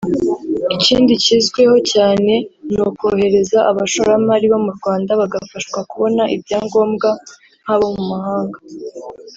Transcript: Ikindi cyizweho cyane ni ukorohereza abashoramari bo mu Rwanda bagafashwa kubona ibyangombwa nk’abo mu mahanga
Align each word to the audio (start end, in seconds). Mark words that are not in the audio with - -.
Ikindi 0.75 1.11
cyizweho 1.23 1.75
cyane 1.91 2.33
ni 2.73 2.79
ukorohereza 2.89 3.59
abashoramari 3.71 4.45
bo 4.51 4.59
mu 4.65 4.71
Rwanda 4.77 5.11
bagafashwa 5.21 5.79
kubona 5.91 6.23
ibyangombwa 6.35 7.09
nk’abo 7.63 7.87
mu 7.95 8.03
mahanga 8.11 8.57